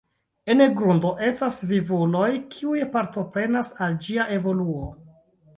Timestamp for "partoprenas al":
2.97-3.99